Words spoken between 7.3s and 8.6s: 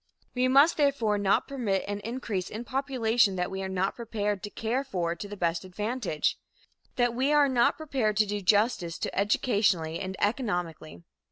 are not prepared to do